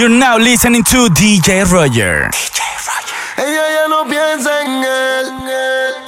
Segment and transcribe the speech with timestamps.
[0.00, 2.30] You're now listening to DJ Roger.
[2.32, 3.20] DJ Roger.
[3.36, 5.26] Ella ya no piensa en él.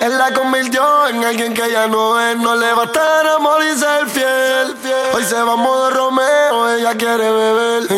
[0.01, 2.39] Él la convirtió en alguien que ya no es.
[2.39, 4.75] No le va a estar amor y ser fiel.
[5.13, 7.93] Hoy se va a modo Romeo, ella quiere beber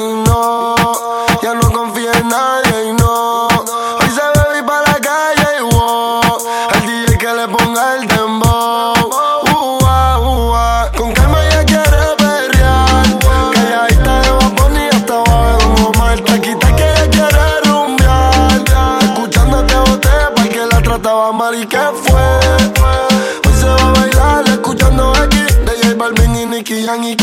[26.85, 27.17] tiran y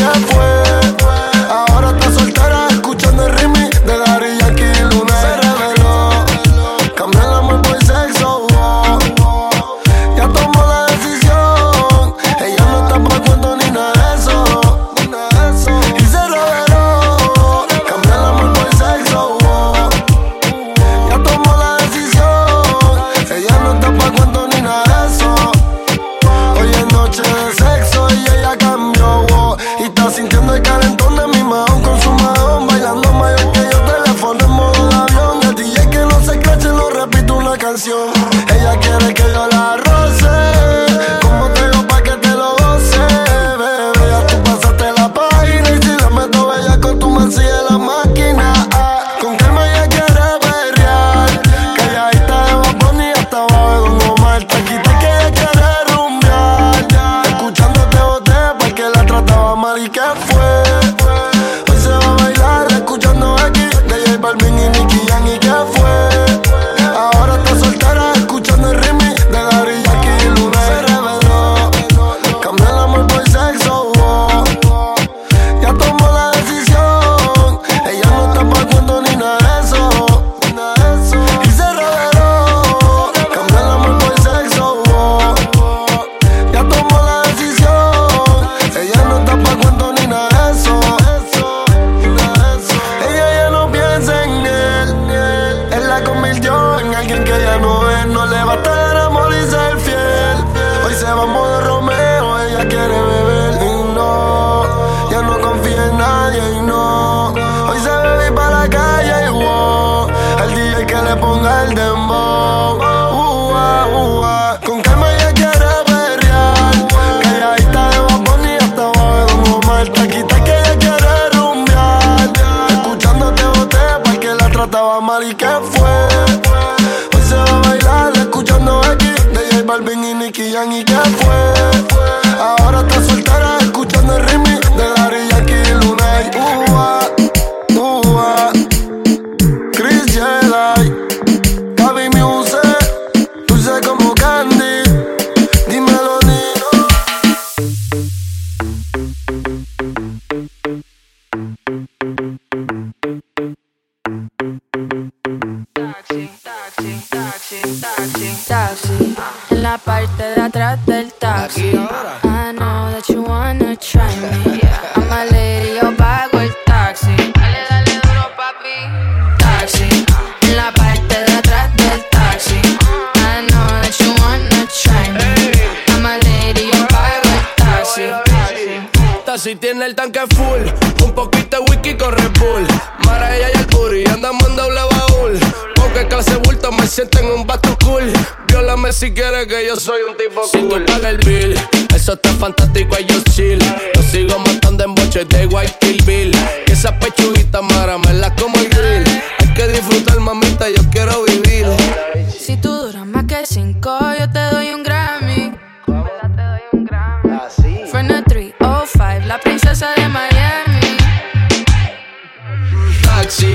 [213.32, 213.52] sexy.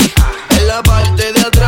[0.60, 1.67] En la parte de atrás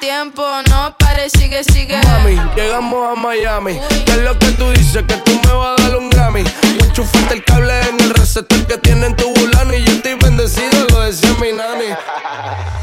[0.00, 1.98] tiempo no pare, sigue, sigue.
[2.02, 3.80] Mami, llegamos a Miami.
[4.04, 5.02] ¿Qué es lo que tú dices?
[5.04, 6.42] Que tú me vas a dar un Grammy.
[6.42, 9.74] Y enchufaste el cable en el receptor que tiene en tu bulano.
[9.74, 11.94] Y yo estoy bendecido, lo decía mi nani.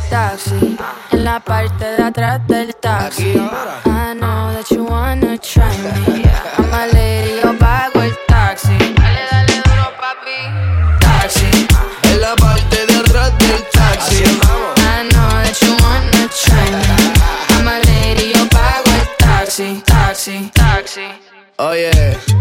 [0.10, 0.78] Taxi,
[1.12, 3.34] en la parte de atrás del taxi.
[3.86, 4.75] I know that you
[21.58, 21.86] taxi.
[21.94, 22.35] Oye,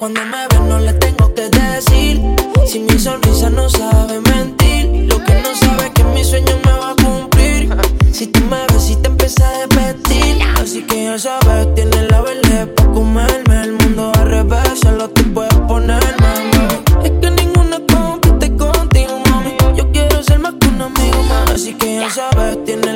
[0.00, 2.22] Cuando me ves, no le tengo que decir.
[2.66, 6.72] Si mi sonrisa no sabe mentir, lo que no sabe es que mi sueño me
[6.72, 7.68] va a cumplir.
[8.10, 10.38] Si tú me ves y te empieza a repetir.
[10.58, 13.62] Así que ya sabes, tienes la verde para comerme.
[13.62, 16.00] El mundo al revés, solo tú puedes ponerme.
[16.18, 17.04] mami.
[17.04, 19.54] Es que ninguna compite contigo, mami.
[19.76, 21.18] Yo quiero ser más que un amigo.
[21.52, 22.89] Así que ya sabes, tienes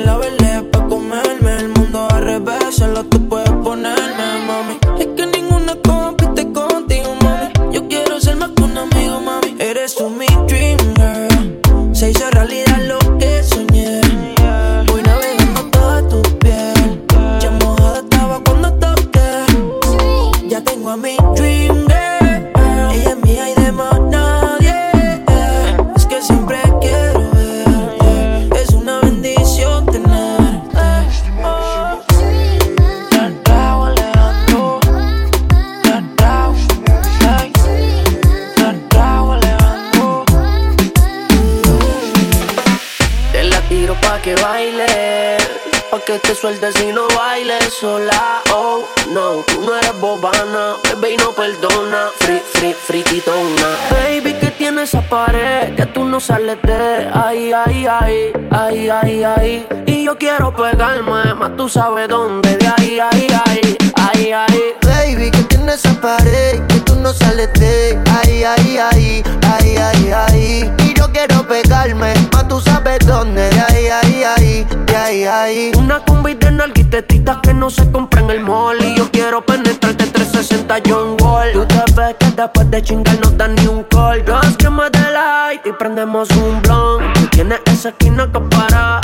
[61.65, 64.61] tú sabes dónde, de ahí, ahí, ahí, ahí, ahí.
[64.83, 70.11] Baby, que tiene esa pared que tú no sales de ahí, ahí, ahí, ahí, ahí,
[70.11, 70.73] ahí.
[70.83, 75.71] Y yo quiero pegarme, más tú sabes dónde, de ahí, ahí, ahí, de ahí, ahí.
[75.75, 80.05] Una combi de nalguitetitas que no se compra en el mall Y yo quiero penetrarte
[80.05, 84.23] 360 John Wall Tú te ves que después de chingar no dan ni un call
[84.23, 89.01] Dos de light y prendemos un blunt Tú tienes esa esquina que para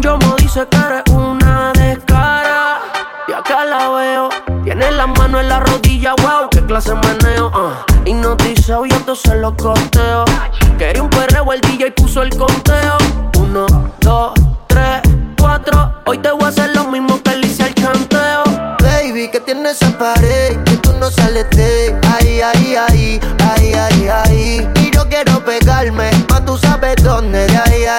[0.00, 1.07] Yo me dice que eres
[4.98, 8.04] la mano en la rodilla, wow, qué clase meneo uh.
[8.04, 10.24] Hipnotizado y entonces lo costeo
[10.76, 12.98] Quería un perreo, el DJ puso el conteo
[13.38, 13.66] Uno,
[14.00, 14.32] dos,
[14.66, 15.02] tres,
[15.40, 18.42] cuatro Hoy te voy a hacer lo mismo que le hice al chanteo
[18.82, 24.08] Baby, que tiene esa pared que tú no sales de ahí, ahí, ahí, ahí, ahí,
[24.08, 24.68] ahí.
[24.82, 27.97] Y yo quiero pegarme, más tú sabes dónde, de ahí, ahí,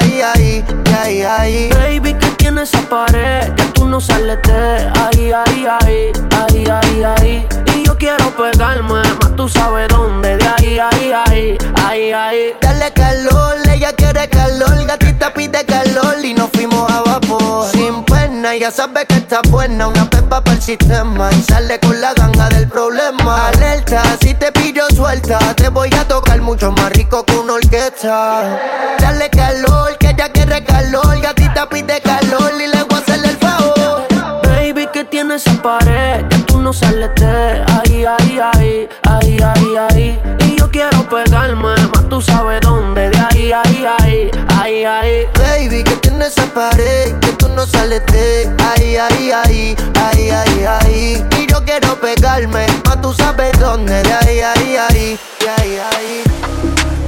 [1.00, 1.70] ahí, ahí.
[1.70, 7.04] Baby, que tiene esa pared que tú no sales de ahí, ahí, ahí, ahí, ahí,
[7.04, 7.48] ahí.
[7.76, 12.56] Y yo quiero pegarme, más tú sabes dónde, de ahí, ahí, ahí, ahí, ahí.
[12.62, 17.70] Dale calor, ella quiere calor, gatita pide calor y nos fuimos a vapor.
[17.72, 22.00] Sin pena, ya sabe que está buena, una pepa para el sistema y sale con
[22.02, 23.48] la ganga del problema.
[23.48, 28.60] Alerta, si te pillo suelta, te voy a tocar mucho más rico que una orquesta.
[29.00, 33.38] Dale calor, que ella quiere calor, gatita pide calor y le voy a hacer el
[33.38, 34.08] favor.
[34.44, 39.76] Baby, que tiene esa pared que tú no sales de ahí, ahí, ahí, ahí, ahí,
[39.90, 40.20] ahí.
[40.46, 45.28] Y yo quiero pegarme, más tú sabes dónde, de ahí, ahí, ahí, ahí, ahí.
[45.38, 50.66] Baby, que tiene esa pared que tú no sales de ahí, ahí, ahí, ahí, ahí,
[50.66, 51.26] ahí.
[51.40, 56.24] Y yo quiero pegarme, más tú sabes dónde, de ahí, ahí, ahí, de ahí, ahí.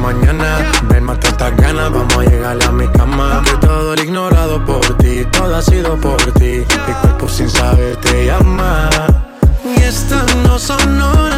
[0.00, 0.58] mañana.
[0.88, 3.42] Ven, mata estas ganas, vamos a llegar a mi cama.
[3.44, 6.64] De todo el ignorado por ti, todo ha sido por ti.
[6.86, 8.88] Mi cuerpo sin saber te llama.
[9.64, 11.29] Y estas no son horas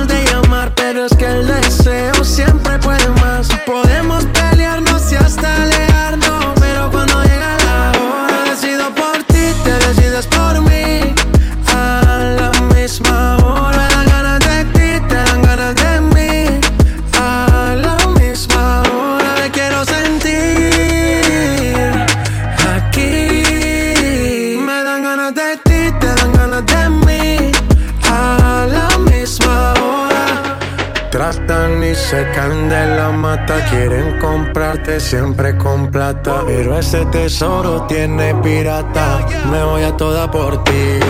[31.94, 33.64] se caen de la mata.
[33.70, 36.42] Quieren comprarte siempre con plata.
[36.46, 39.26] Pero ese tesoro tiene pirata.
[39.50, 41.00] Me voy a toda por ti.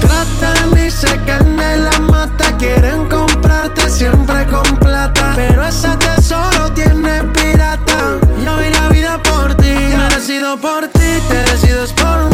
[0.00, 2.56] Tratan y se caen de la mata.
[2.56, 5.32] Quieren comprarte siempre con plata.
[5.36, 8.18] Pero ese tesoro tiene pirata.
[8.44, 9.74] Yo doy la vida por ti.
[9.96, 12.33] Me decido por ti, te decides por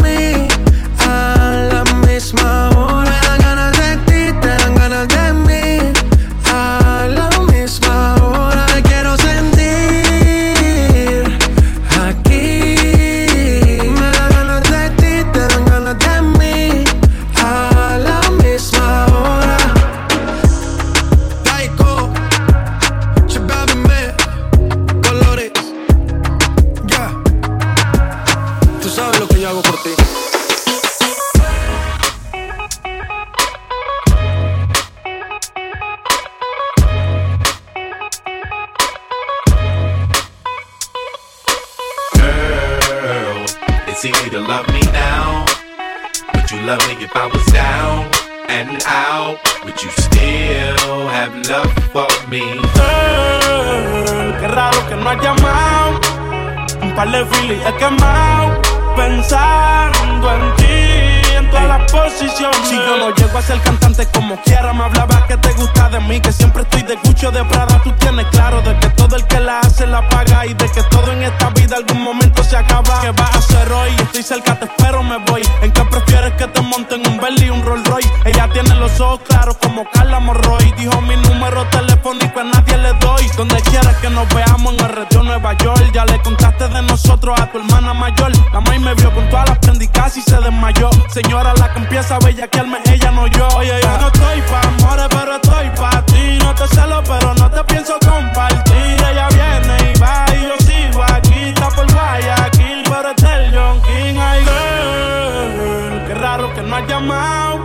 [91.13, 93.45] Señora, la que empieza a bellaquearme, ella no yo.
[93.57, 96.39] Oye, yo no estoy pa' amores, pero estoy pa' ti.
[96.39, 98.95] No te celo, pero no te pienso compartir.
[99.11, 101.49] Ella viene y va y yo sigo aquí.
[101.49, 104.17] Está por Guayaquil, pero es del John King.
[104.21, 107.55] Ay, girl, qué raro que no has llamado.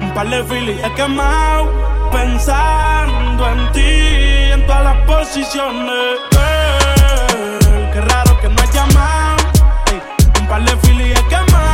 [0.00, 1.70] Un par de filis he quemado.
[2.10, 6.18] Pensando en ti, en todas las posiciones.
[7.60, 9.36] Girl, qué raro que no has llamado.
[10.40, 11.73] Un par de filis he quemado.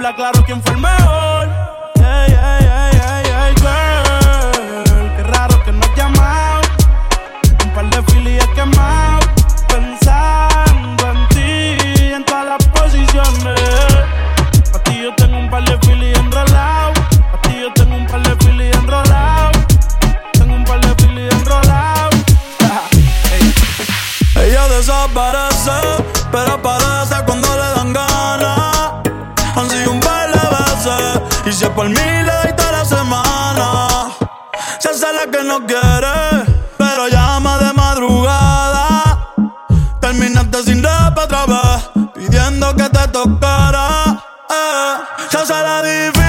[0.00, 1.46] Habla claro quién fue el mejor.
[1.96, 2.64] Ey, ey,
[3.36, 5.14] ey, girl.
[5.14, 6.62] Qué raro que no has llamado.
[7.62, 9.26] Un par de filis he quemado.
[9.68, 13.60] Pensando en ti, en todas las posiciones.
[14.74, 16.98] A ti yo tengo un par de filis enrolados.
[17.34, 19.66] A ti yo tengo un par de filis enrolados.
[20.32, 22.24] Tengo un par de filis enrolados.
[24.34, 25.72] Ella desaparece,
[26.32, 26.79] pero aparece
[31.80, 33.88] por mí le doy toda la semana.
[34.80, 36.44] Se hace la que no quiere,
[36.76, 39.32] pero llama de madrugada.
[39.98, 43.88] Terminaste sin rap otra vez, pidiendo que te tocara.
[44.50, 44.96] eh.
[45.32, 46.19] besarle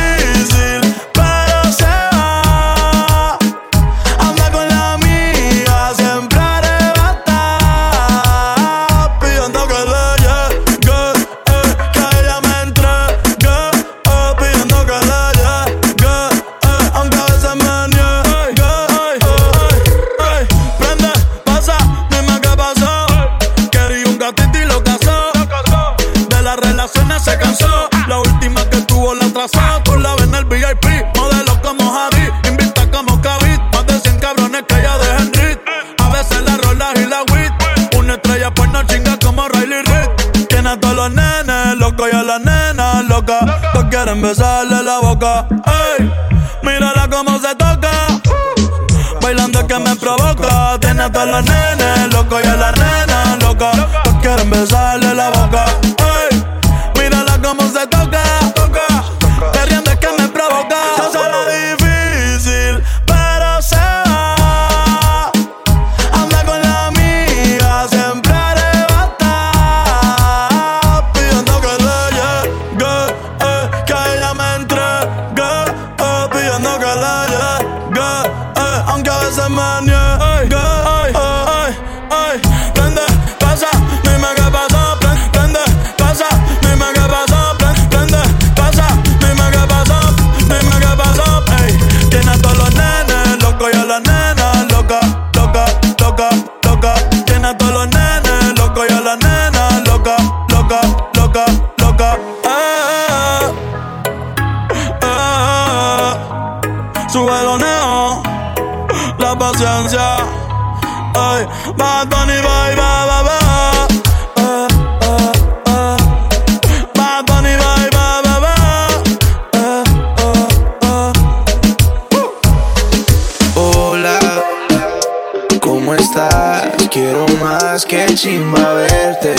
[128.21, 129.33] chimba verte.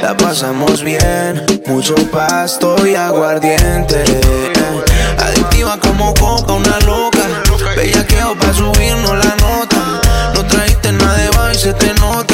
[0.00, 4.04] La pasamos bien, mucho pasto y aguardiente.
[5.18, 7.18] Adictiva como coca, una loca.
[7.76, 10.00] Bella quedo pa' subirnos la nota.
[10.34, 12.33] No trajiste nada de baile, se te nota.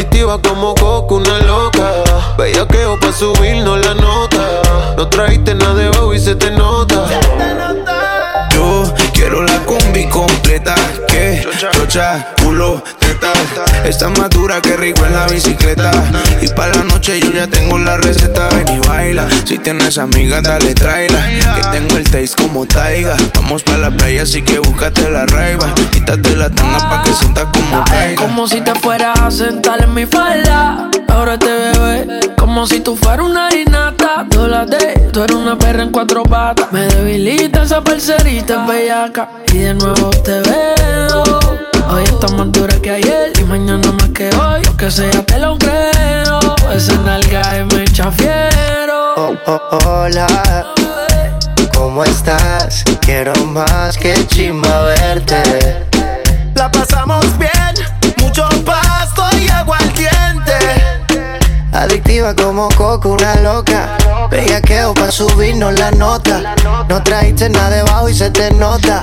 [0.00, 1.38] Adictiva como coca, una
[2.38, 4.62] Bellaqueo pa' subirnos la nota.
[4.96, 7.04] No trajiste nada de bajo y se te nota.
[8.50, 10.74] Yo quiero la combi completa.
[11.06, 12.82] Que chocha, culo.
[13.84, 15.90] Está más dura que rico en la bicicleta.
[16.40, 18.48] Y para la noche yo ya tengo la receta.
[18.50, 19.26] Ven y baila.
[19.44, 21.18] Si tienes amigas, dale traila.
[21.28, 23.16] Que tengo el taste como taiga.
[23.34, 25.74] Vamos pa' la playa, así que búscate la raiva.
[25.90, 28.22] Quítate la tanga pa' que sientas como caiga.
[28.22, 30.90] Como si te fueras a sentar en mi falda.
[31.10, 34.24] Ahora te bebé como si tú fueras una inata.
[34.28, 36.72] Dólate, tú eres una perra en cuatro patas.
[36.72, 39.28] Me debilita esa parcerita bellaca.
[39.52, 41.22] Y de nuevo te veo.
[41.88, 44.62] Hoy está más dura que ayer y mañana más que hoy.
[44.64, 46.56] Lo que sea te lo creo.
[46.72, 49.14] Esa nalga es me fiero.
[49.16, 50.26] Oh, oh, hola.
[51.74, 52.84] ¿Cómo estás?
[53.00, 55.86] Quiero más que chimba verte.
[56.54, 57.74] La pasamos bien,
[58.18, 58.79] mucho pasto
[61.80, 63.96] Adictiva como coco, una loca.
[64.30, 66.54] Bellaqueo pa' subirnos la nota.
[66.90, 69.02] No trajiste nada debajo y se te nota.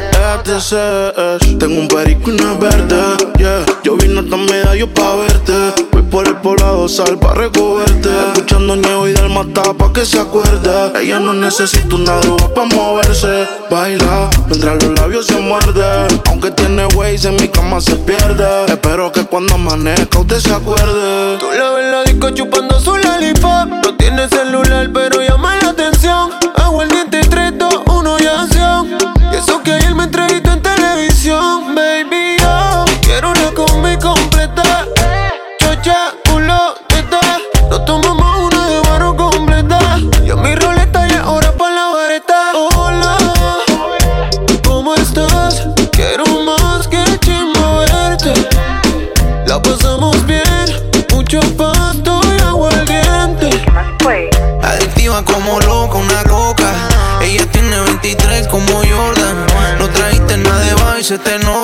[1.59, 3.17] Tengo un perico y una verde.
[3.39, 3.65] Yeah.
[3.83, 5.73] Yo vine hasta medallo pa' verte.
[5.91, 8.09] Voy por el poblado sal pa' recogerte.
[8.33, 10.91] Escuchando nieve y del mata pa' que se acuerde.
[11.01, 13.47] Ella no necesita una droga pa' moverse.
[13.71, 16.21] Baila mientras los labios se muerden.
[16.29, 18.65] Aunque tiene ways en mi cama se pierde.
[18.67, 21.39] Espero que cuando amanezca usted se acuerde.
[21.39, 23.67] Tú la ves la disco chupando su lollipop.
[23.83, 26.31] No tiene celular, pero llama la atención.
[26.55, 28.97] Hago el diente 3, 2, 1 y acción.
[29.31, 30.46] Y eso que ayer me entrevistó
[61.07, 61.56] se te nota.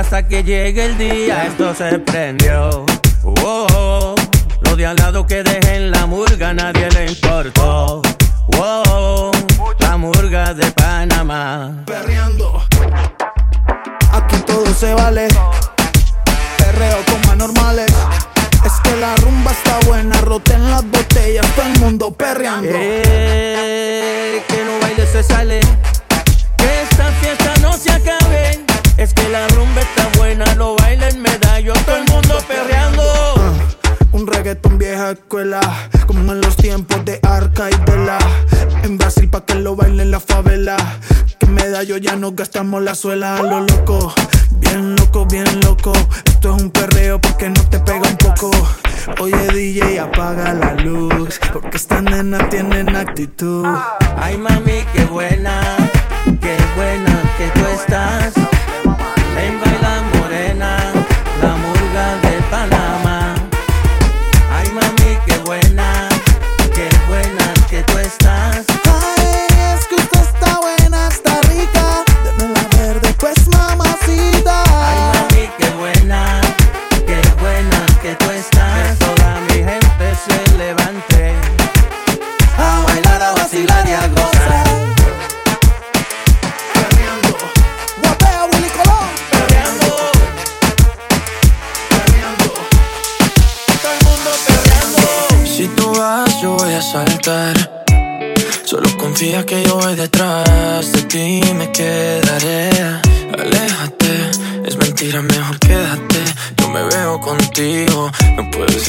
[0.00, 1.46] hasta que llegue el día.
[1.46, 2.89] Esto se prendió.
[41.40, 44.12] En medallos ya nos gastamos la suela a lo loco.
[44.60, 45.92] Bien loco, bien loco.
[46.24, 48.50] Esto es un perreo porque no te pega un poco.
[49.20, 51.40] Oye DJ, apaga la luz.
[51.52, 53.66] Porque esta nena tienen actitud.
[54.16, 55.60] Ay mami, qué buena,
[56.40, 58.34] qué buena que tú estás.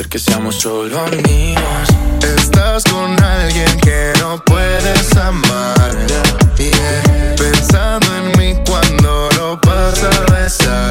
[0.09, 1.89] que seamos solo amigos.
[2.37, 5.91] Estás con alguien que no puedes amar.
[7.37, 10.90] Pensando en mí cuando lo vas a besar.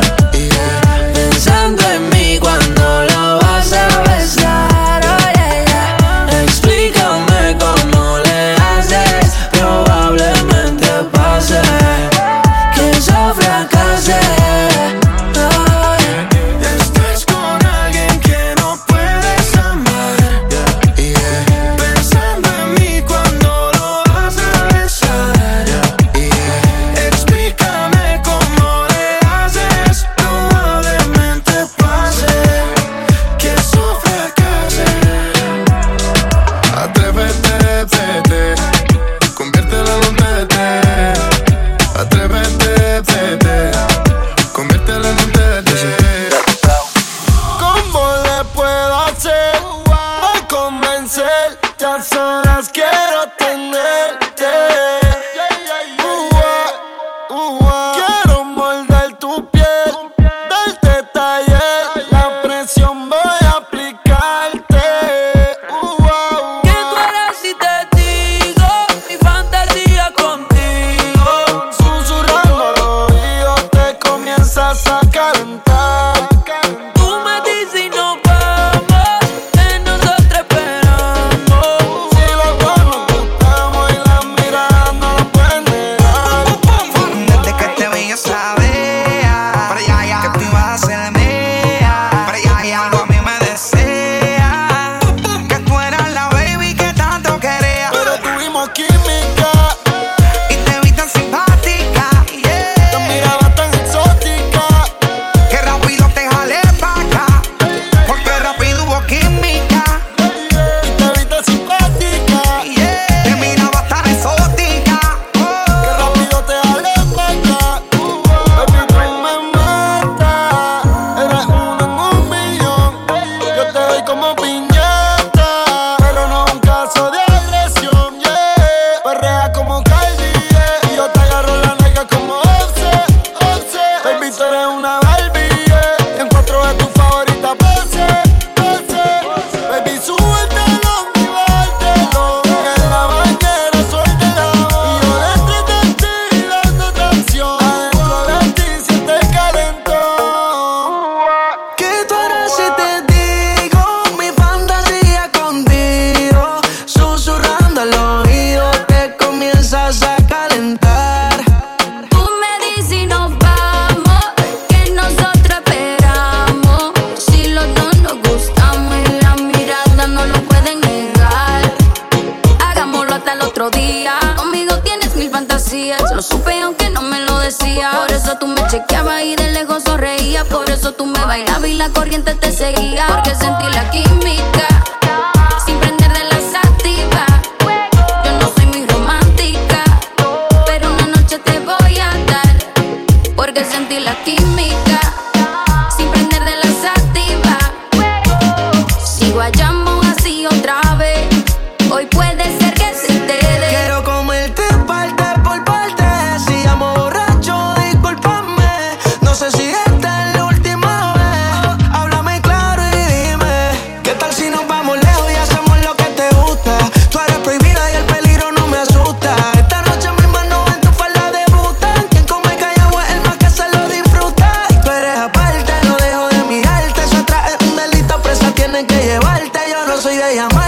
[228.83, 230.60] tienen que llevarte, yo no soy de llamar.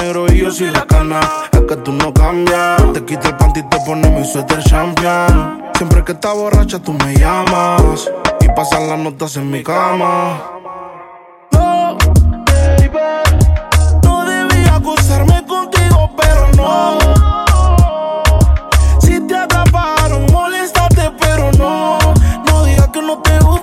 [0.00, 1.20] negro y yo soy la cana.
[1.52, 2.92] Es que tú no cambias.
[2.92, 5.62] Te quito el panty y te pones mi suéter champion.
[5.76, 8.10] Siempre que estás borracha, tú me llamas.
[8.40, 10.42] Y pasan las notas en mi cama.
[11.52, 11.96] No,
[12.46, 12.90] baby.
[14.02, 16.98] No debía acusarme contigo, pero no.
[19.00, 21.98] Si te atraparon, molestaste, pero no.
[22.46, 23.59] No digas que no te gusta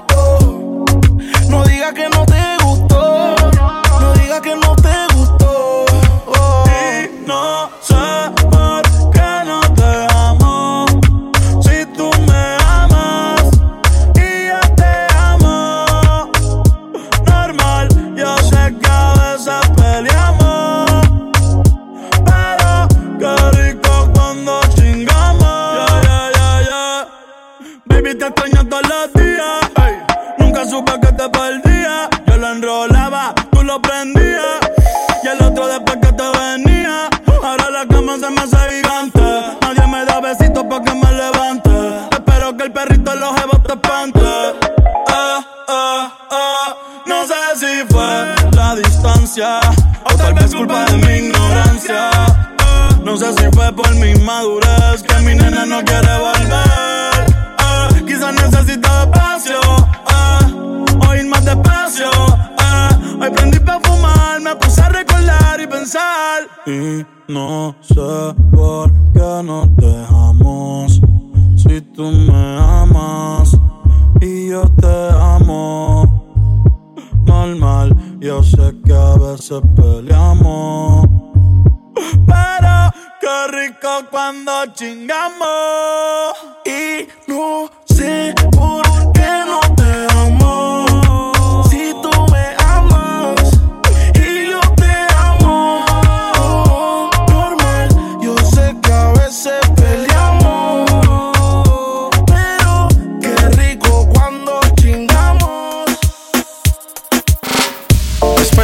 [49.39, 52.09] O tal vez culpa de mi ignorancia.
[53.03, 58.05] No sé si fue por mi madurez que mi nena no quiere volver.
[58.07, 59.59] Quizás necesita espacio.
[61.07, 62.09] O ir más despacio.
[63.21, 66.41] Hoy prendí para fumar, me puse a recordar y pensar.
[66.65, 70.99] Y no sé por qué nos dejamos.
[71.57, 73.55] Si tú me amas
[74.19, 76.17] y yo te amo.
[77.25, 77.95] Normal,
[78.27, 81.07] yo sé que a veces peleamos.
[82.25, 86.33] Pero qué rico cuando chingamos.
[86.65, 88.35] Y no sé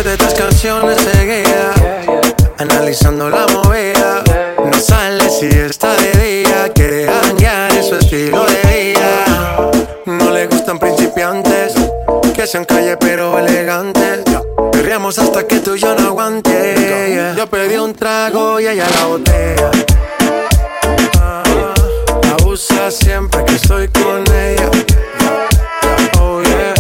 [0.04, 1.72] De tres canciones seguía
[2.58, 4.22] Analizando la movida.
[4.58, 9.72] No sale si está de día Quiere hanguear en su estilo de vida.
[10.06, 11.74] No le gustan principiantes
[12.36, 14.24] Que sean calle pero elegantes.
[14.74, 19.06] Perreamos hasta que tú y yo no aguante Yo pedí un trago y ella la
[19.06, 19.72] botella
[21.20, 21.44] Ah,
[22.40, 24.70] Abusa siempre que estoy con ella.
[26.20, 26.74] Oh yeah.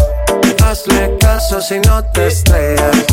[0.65, 3.12] Hazle caso si no te estrellas.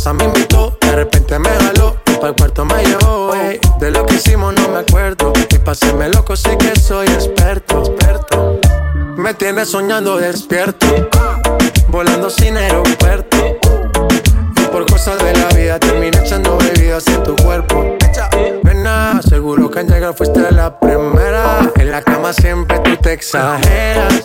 [0.00, 1.94] Casa me invitó, de repente me jaló.
[2.04, 3.34] Para el cuarto me llevó.
[3.34, 3.60] ey.
[3.80, 5.30] De lo que hicimos no me acuerdo.
[5.50, 7.80] Y paséme loco, sé que soy experto.
[7.80, 8.58] experto.
[9.16, 10.86] Me tienes soñando despierto.
[11.88, 13.36] Volando sin aeropuerto.
[14.56, 17.98] Y por cosas de la vida terminé echando bebidas en tu cuerpo.
[18.62, 21.70] Nena, seguro que al llegar fuiste la primera.
[21.76, 24.22] En la cama siempre tú te exageras.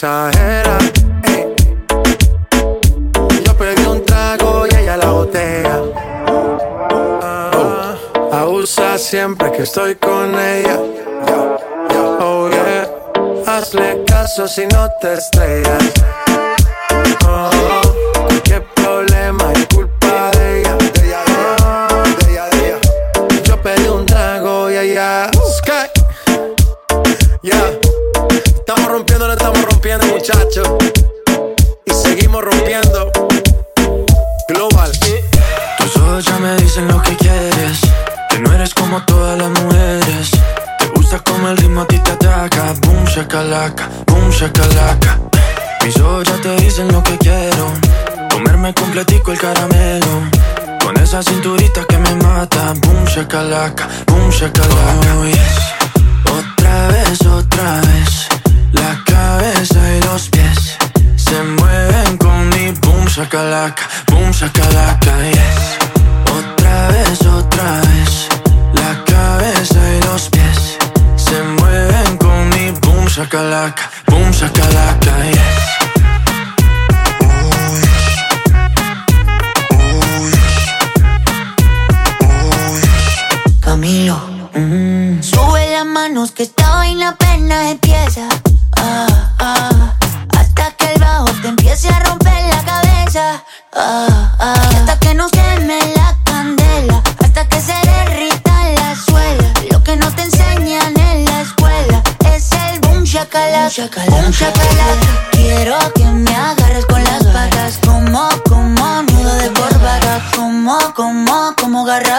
[0.00, 0.92] Exageras.
[1.24, 1.54] Ey.
[3.44, 5.82] Yo pedí un trago y ella la botella.
[7.22, 7.94] Ah,
[8.32, 10.78] abusa siempre que estoy con ella.
[12.18, 12.88] Oh yeah.
[13.46, 15.92] Hazle caso si no te estrellas.
[53.30, 55.20] Shakalaka, boom, shakalaka.
[55.20, 55.59] Oh, yes.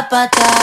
[0.02, 0.61] zapata.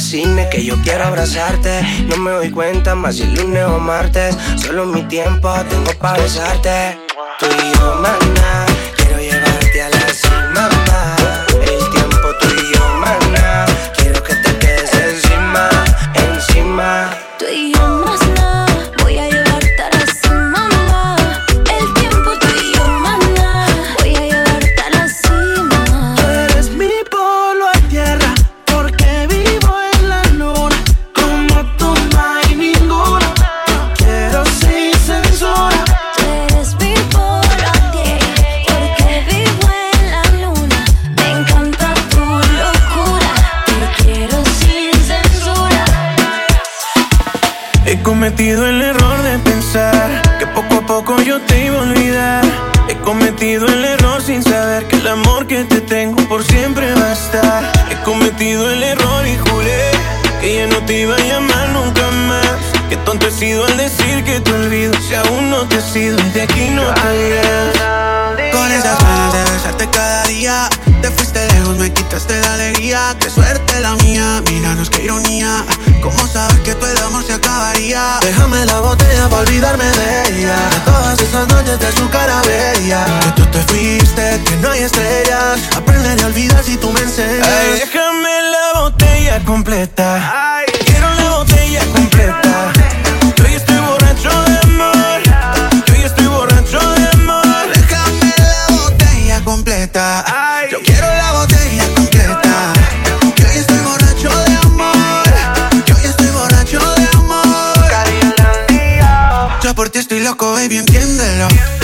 [0.00, 1.82] fascine, que yo quiero abrazarte.
[2.08, 4.34] No me doy cuenta más si lunes o martes.
[4.56, 6.98] Solo mi tiempo tengo para besarte.
[7.38, 8.69] Tú y yo, maná.
[81.40, 82.42] las noches de su cara.
[82.42, 85.60] Que tú te fuiste, que no hay estrellas.
[85.76, 87.46] aprende a olvidar si tú me enseñas.
[87.46, 90.56] Ay, déjame la botella completa.
[90.56, 90.59] Ay
[110.30, 111.79] loco, baby, entiéndelo.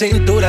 [0.00, 0.39] Cintura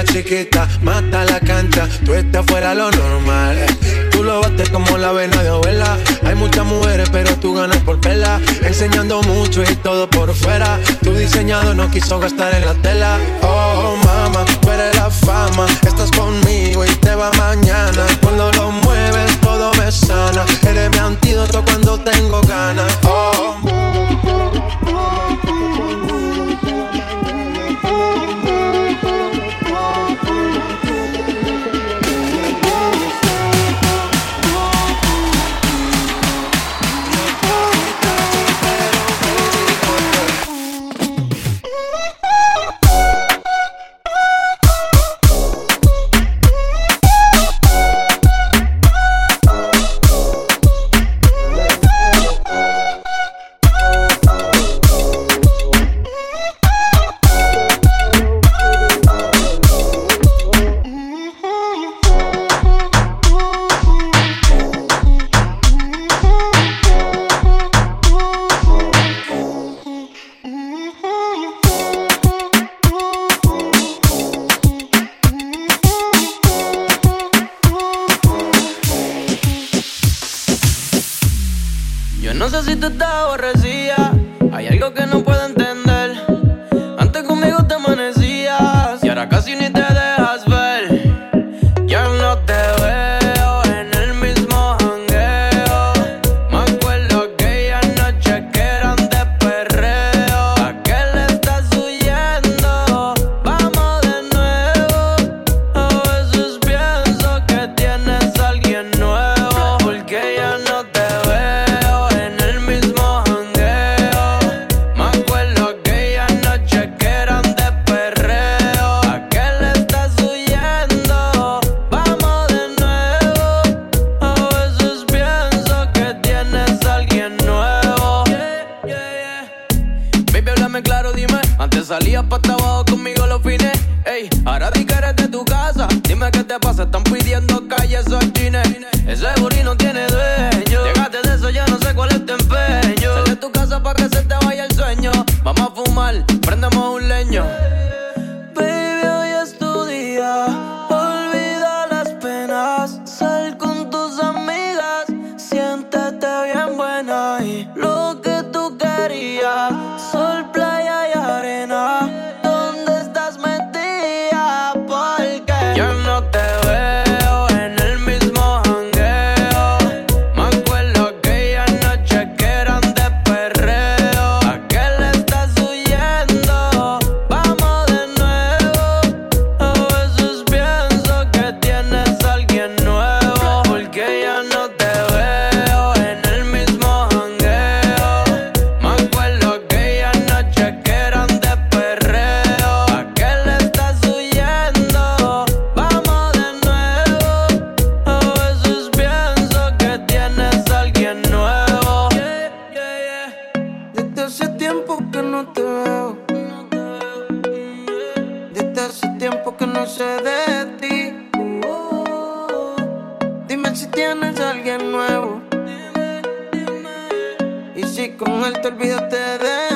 [218.82, 219.71] olvídate de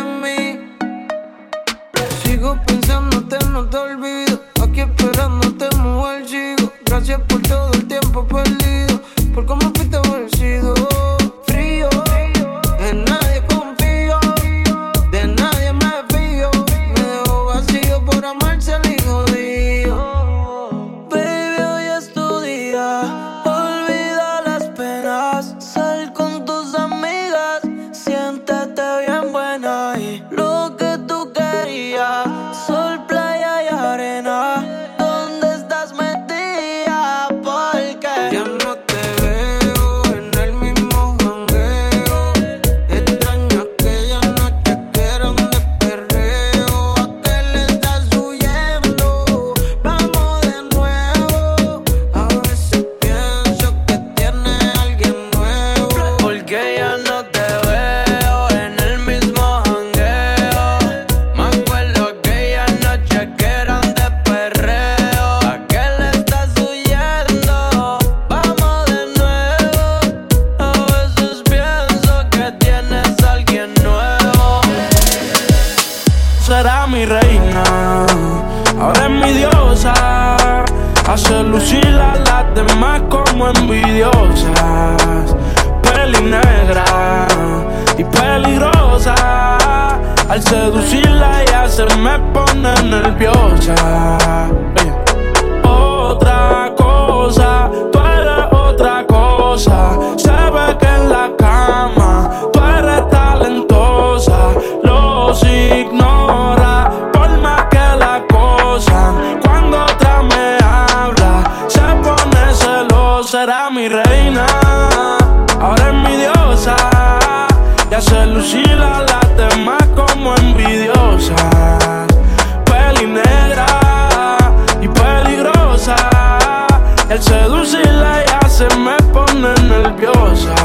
[127.36, 130.56] seducirla ya se me pone nerviosa.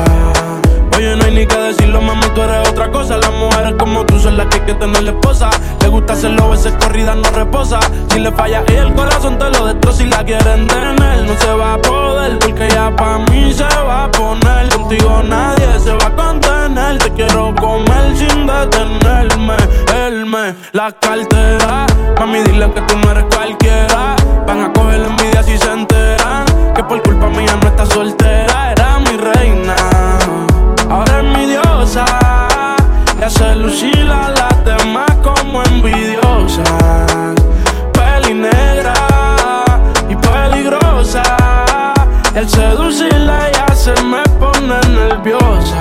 [0.97, 3.16] Oye, no hay ni que decirlo, mamá, tú eres otra cosa.
[3.16, 5.51] Las mujeres como tú son las que hay que tener la esposa.
[5.81, 7.81] Le gusta hacerlo, veces corrida no reposa.
[8.11, 9.99] Si le falla ella, el corazón te lo destroza.
[9.99, 14.05] Si la quieren tener, no se va a poder, porque ya pa' mí se va
[14.05, 14.68] a poner.
[14.68, 16.99] Contigo nadie se va a contener.
[16.99, 19.57] Te quiero comer sin detenerme.
[20.07, 21.87] Él me la cartera.
[22.18, 24.16] Mami, dile que tú no eres cualquiera.
[24.47, 26.20] Van a coger la envidia si se entera
[26.81, 28.72] que por culpa mía no está soltera.
[28.72, 29.76] Era mi reina,
[30.89, 32.05] ahora es mi diosa.
[33.18, 37.35] Y hace lucir a las demás como envidiosas.
[37.93, 38.95] Peli negra
[40.09, 41.22] y peligrosa.
[42.35, 45.81] El seducirla ya se me pone nerviosa.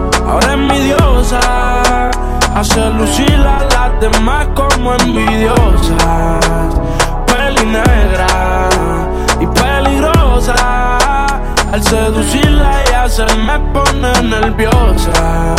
[0.31, 1.39] Ahora es mi diosa.
[2.55, 6.79] Hace lucir a las demás como envidiosas.
[7.27, 8.69] Peli negra
[9.41, 10.97] y peligrosa.
[11.73, 15.55] Al seducirla ella se me pone nerviosa.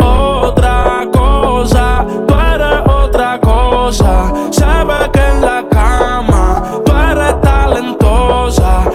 [0.00, 4.32] Otra cosa, tú eres otra cosa.
[4.50, 8.90] Se ve que en la cama tú eres talentosa.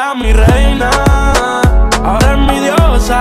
[0.00, 0.90] Era mi reina,
[2.02, 3.18] ahora es mi diosa.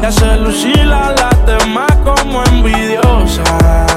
[0.00, 3.87] Y hace lucir a las demás como envidiosas.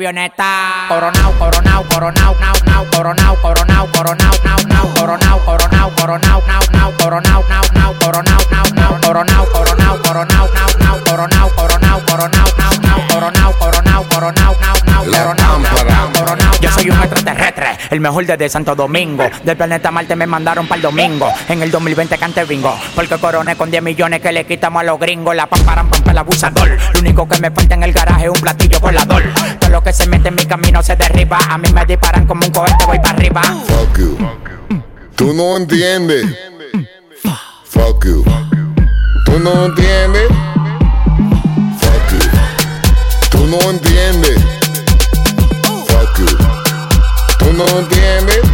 [0.00, 0.86] Avioneta.
[0.88, 6.92] Coronao, coronao, coronao, nao, nao, coronao, coronao, coronao, nao, nao, coronao, coronao, coronao, nao, nao,
[6.98, 12.72] coronao, nao, nao, coronao, nao, nao, coronao, coronao, coronao, nao, nao, coronao, coronao, coronao, nao,
[12.80, 16.50] nao, coronao, coronao, coronao, nao, nao, coronao, nao, coronao.
[16.60, 19.24] Yo soy un extraterrestre, el mejor desde Santo Domingo.
[19.44, 21.30] Del planeta Marte me mandaron para el domingo.
[21.48, 24.98] En el 2020 cante bingo, porque coroné con 10 millones que le quitamos a los
[24.98, 25.36] gringos.
[25.36, 26.70] La pam, param, pam, el abusador.
[26.94, 29.22] Lo único que me falta en el garaje es un platillo volador.
[29.70, 31.38] Lo que se mete en mi camino se derriba.
[31.48, 33.42] A mí me disparan como un cohete, voy para arriba.
[33.66, 34.18] Fuck you.
[35.14, 36.26] Tú no entiendes.
[37.64, 38.24] Fuck you.
[39.24, 40.28] Tú no entiendes.
[41.80, 42.18] Fuck you.
[43.30, 44.40] Tú no entiendes.
[45.86, 46.36] Fuck you.
[47.38, 48.49] Tú no entiendes.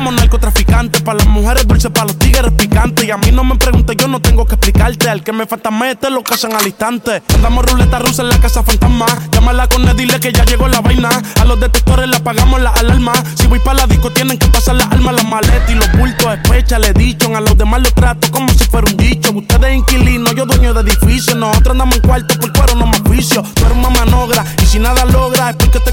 [0.00, 1.02] Como narcotraficante.
[1.02, 3.04] Para las mujeres dulces, para los tigres picantes.
[3.04, 5.10] Y a mí no me preguntes, yo no tengo que explicarte.
[5.10, 7.22] Al que me falta mete, lo casan al instante.
[7.34, 9.04] Andamos ruleta rusa en la casa fantasma.
[9.30, 11.10] Llámala con él, dile que ya llegó la vaina.
[11.38, 13.12] A los detectores le apagamos la alarma.
[13.34, 16.32] Si voy para la disco, tienen que pasar las armas, las maletas y los bultos.
[16.32, 17.36] Especha, le dicho.
[17.36, 19.32] A los demás los trato como si fuera un dicho.
[19.32, 21.34] Ustedes inquilinos, yo dueño de edificio.
[21.34, 23.42] Nosotros andamos en cuarto por cuero, no más juicio.
[23.42, 25.92] Tú eres una manogra y si nada logra es porque te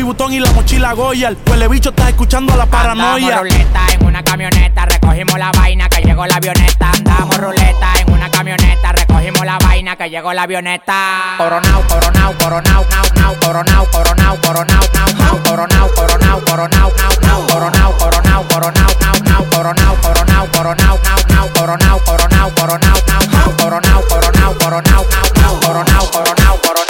[0.00, 1.28] Louis Vuitton y la mochila Goya.
[1.28, 3.38] El bicho está escuchando la paranoia.
[3.38, 6.90] Andamos ruleta en una camioneta, recogimos la vaina que llegó la avioneta.
[6.90, 11.34] Andamos ruleta en una camioneta, recogimos la vaina que llegó la avioneta.
[11.36, 17.46] Coronao, coronao, coronao, nao, nao, coronao, coronao, coronao, nao, nao, coronao, coronao, coronao, nao, nao,
[17.46, 23.52] coronao, coronao, coronao, nao, nao, coronao, coronao, coronao, nao, nao, coronao, coronao, coronao, nao, nao,
[23.58, 26.89] coronao, coronao, coronao, nao, nao, coronao, coronao, coronao,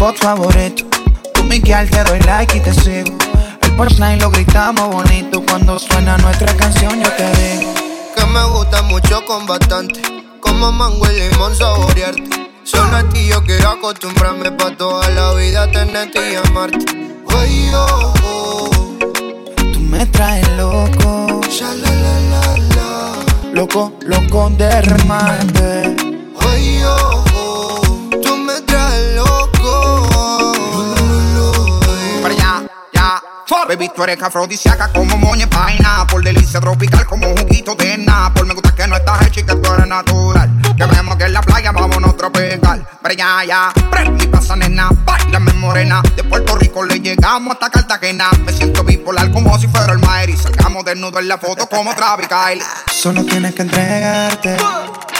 [0.00, 0.84] spot favorito.
[1.34, 3.14] Tú, Miguel, te doy like y te sigo.
[3.60, 5.44] El punchline lo gritamos bonito.
[5.44, 7.74] Cuando suena nuestra canción, yo te digo.
[8.16, 10.00] Que me gusta mucho con bastante.
[10.40, 12.50] Como mango y limón saborearte.
[12.64, 16.86] Solo a ti yo quiero acostumbrarme pa' toda la vida tenerte y amarte.
[17.36, 18.70] Ay, oh, oh.
[19.70, 21.42] Tú me traes loco.
[21.50, 23.52] Sha, la, la, la, la.
[23.52, 26.09] Loco, loco de remate.
[33.50, 36.06] Baby, tú eres afrodisíaca como moña vaina.
[36.06, 38.46] Por delicia tropical como juguito de Napol.
[38.46, 40.50] Me gusta que no estás hecha y que tú eres natural.
[40.76, 42.86] Que vemos que en la playa vámonos tropical.
[43.02, 43.72] Para allá, ya.
[43.90, 44.90] Prende y pasa, nena.
[45.04, 46.00] Bailame morena.
[46.14, 48.30] De Puerto Rico le llegamos hasta Cartagena.
[48.44, 50.30] Me siento bipolar como si fuera el Maer.
[50.30, 52.62] Y salgamos desnudos en la foto como Travis Kyle.
[52.86, 54.56] Solo tienes que entregarte.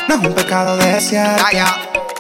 [0.09, 2.00] No es un pecado desearte.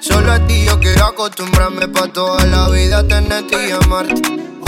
[0.00, 4.22] Solo a ti yo quiero acostumbrarme pa' toda la vida tenerte y amarte.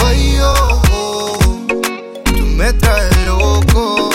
[0.04, 1.38] Ay, oh, oh.
[2.24, 4.10] Tú me traes loco.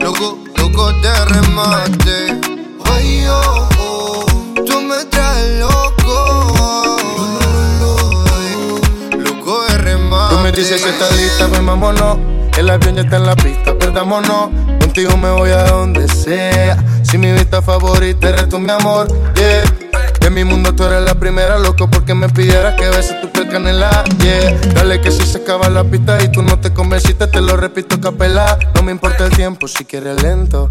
[0.00, 2.38] Loco, loco de remate.
[2.84, 4.24] Ay, oh.
[4.66, 6.96] Tú me traes loco.
[9.16, 10.34] Loco de remate.
[10.34, 12.18] Tú me dices si estás lista, pues vámonos.
[12.58, 14.50] El avión ya está en la pista, perdámonos.
[14.80, 16.76] Contigo me voy a donde sea.
[17.10, 19.62] Si mi vista favorita eres tú, mi amor, yeah.
[20.20, 23.48] En mi mundo tú eres la primera, loco, porque me pidieras que beses tu piel
[23.48, 24.52] canela, yeah.
[24.74, 27.98] Dale que si se acaba la pista y tú no te convenciste, te lo repito
[27.98, 28.58] capela.
[28.74, 30.70] No me importa el tiempo si quieres lento.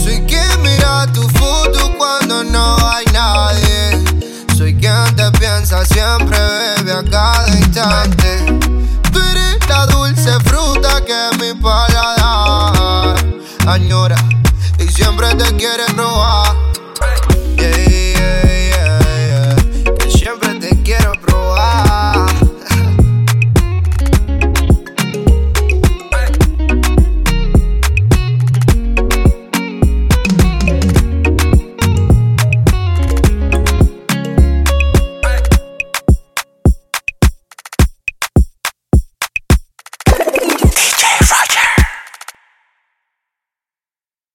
[0.01, 1.05] Soy quien mira